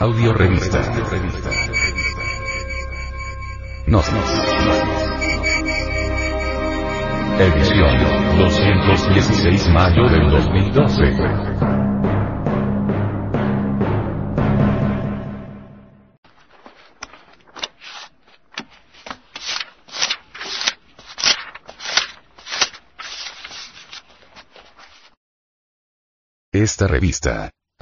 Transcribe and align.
Audio 0.00 0.32
revista. 0.32 0.80
No. 3.88 4.00
Edición 7.40 8.38
216 8.38 9.68
mayo 9.70 10.08
del 10.08 10.30
2012. 10.30 11.02
Esta 26.52 26.86
revista 26.86 27.50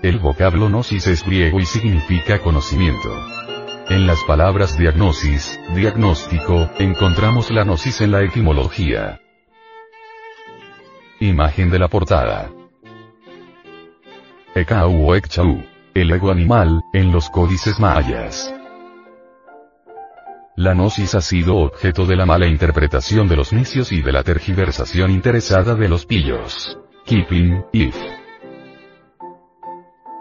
El 0.00 0.20
vocablo 0.20 0.68
gnosis 0.68 1.08
es 1.08 1.24
griego 1.24 1.58
y 1.58 1.66
significa 1.66 2.38
conocimiento. 2.38 3.12
En 3.88 4.06
las 4.06 4.22
palabras 4.22 4.78
diagnosis, 4.78 5.58
diagnóstico, 5.74 6.70
encontramos 6.78 7.50
la 7.50 7.64
gnosis 7.64 8.00
en 8.02 8.12
la 8.12 8.22
etimología. 8.22 9.20
Imagen 11.18 11.70
de 11.70 11.80
la 11.80 11.88
portada. 11.88 12.48
Ekau 14.54 15.04
o 15.04 15.16
Ekchau. 15.16 15.64
El 15.94 16.12
ego 16.12 16.30
animal, 16.30 16.80
en 16.92 17.10
los 17.10 17.28
códices 17.28 17.80
mayas. 17.80 18.54
La 20.54 20.74
gnosis 20.74 21.16
ha 21.16 21.20
sido 21.20 21.56
objeto 21.56 22.06
de 22.06 22.14
la 22.14 22.24
mala 22.24 22.46
interpretación 22.46 23.28
de 23.28 23.34
los 23.34 23.52
necios 23.52 23.90
y 23.90 24.00
de 24.00 24.12
la 24.12 24.22
tergiversación 24.22 25.10
interesada 25.10 25.74
de 25.74 25.88
los 25.88 26.06
pillos. 26.06 26.78
Keeping, 27.04 27.64
if. 27.72 28.17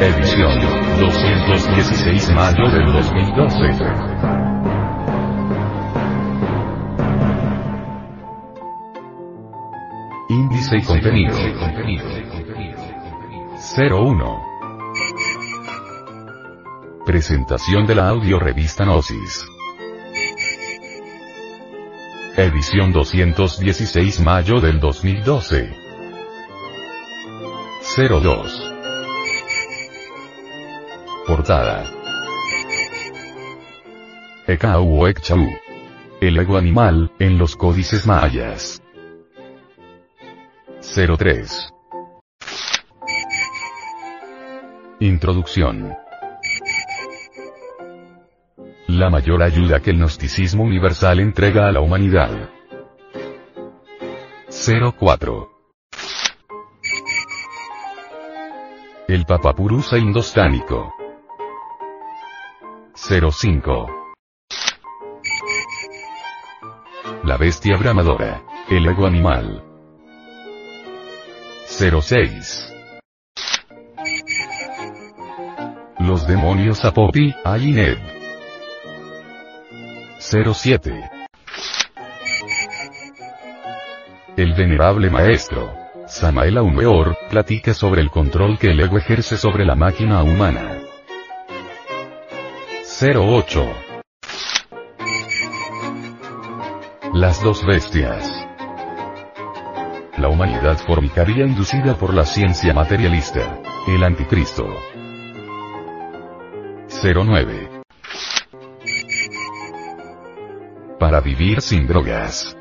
Edición 0.00 0.60
216 0.98 2.30
mayo 2.30 2.68
del 2.68 2.92
2012. 2.92 3.58
Índice 10.28 10.76
y 10.78 10.82
contenido. 10.82 11.36
01. 13.76 14.42
Presentación 17.06 17.86
de 17.86 17.94
la 17.94 18.08
audio 18.08 18.40
revista 18.40 18.84
Gnosis. 18.84 19.46
Edición 22.36 22.92
216 22.92 24.20
mayo 24.20 24.60
del 24.60 24.80
2012. 24.80 25.70
02. 27.96 28.73
Portada. 31.26 31.84
Ekau 34.46 35.00
o 35.00 35.08
Ekchau. 35.08 35.40
El 36.20 36.38
ego 36.38 36.58
animal, 36.58 37.10
en 37.18 37.38
los 37.38 37.56
códices 37.56 38.06
mayas. 38.06 38.82
03. 40.80 41.72
Introducción. 45.00 45.96
La 48.86 49.08
mayor 49.08 49.42
ayuda 49.42 49.80
que 49.80 49.90
el 49.90 49.98
gnosticismo 49.98 50.64
universal 50.64 51.20
entrega 51.20 51.68
a 51.68 51.72
la 51.72 51.80
humanidad. 51.80 52.50
04. 54.98 55.50
El 59.08 59.24
Papapurusa 59.24 59.96
indostánico. 59.96 60.92
05. 62.96 63.86
La 67.24 67.36
bestia 67.36 67.76
bramadora. 67.76 68.44
El 68.70 68.86
ego 68.86 69.06
animal. 69.06 69.64
06. 71.66 72.72
Los 75.98 76.26
demonios 76.28 76.84
Apopi, 76.84 77.34
Ayined. 77.44 77.98
07. 80.20 81.10
El 84.36 84.54
venerable 84.54 85.10
maestro. 85.10 85.74
Samael 86.06 86.58
Aumeor, 86.58 87.16
platica 87.28 87.74
sobre 87.74 88.02
el 88.02 88.10
control 88.10 88.56
que 88.56 88.70
el 88.70 88.78
ego 88.78 88.98
ejerce 88.98 89.36
sobre 89.36 89.64
la 89.64 89.74
máquina 89.74 90.22
humana. 90.22 90.73
08. 93.06 93.70
Las 97.12 97.42
dos 97.42 97.62
bestias. 97.66 98.26
La 100.16 100.30
humanidad 100.30 100.78
formicaria 100.78 101.44
inducida 101.44 101.98
por 101.98 102.14
la 102.14 102.24
ciencia 102.24 102.72
materialista. 102.72 103.60
El 103.86 104.04
anticristo. 104.04 104.64
09. 106.88 107.82
Para 110.98 111.20
vivir 111.20 111.60
sin 111.60 111.86
drogas. 111.86 112.56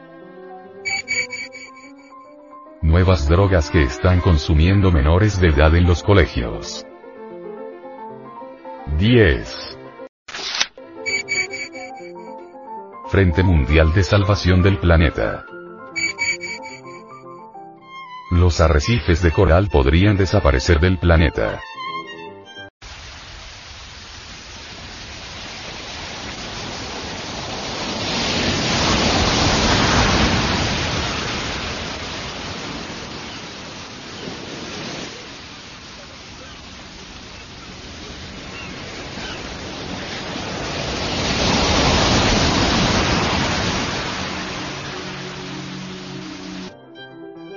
Nuevas 2.82 3.30
drogas 3.30 3.70
que 3.70 3.84
están 3.84 4.20
consumiendo 4.20 4.92
menores 4.92 5.40
de 5.40 5.48
edad 5.48 5.74
en 5.74 5.86
los 5.86 6.04
colegios. 6.04 6.86
10. 8.98 9.83
Frente 13.14 13.44
Mundial 13.44 13.94
de 13.94 14.02
Salvación 14.02 14.64
del 14.64 14.80
Planeta. 14.80 15.46
Los 18.32 18.60
arrecifes 18.60 19.22
de 19.22 19.30
coral 19.30 19.70
podrían 19.72 20.18
desaparecer 20.18 20.80
del 20.80 20.98
planeta. 20.98 21.62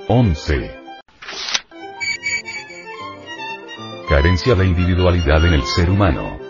11. 0.09 0.71
Carencia 4.07 4.55
de 4.55 4.65
individualidad 4.65 5.45
en 5.45 5.53
el 5.53 5.63
ser 5.63 5.89
humano. 5.89 6.46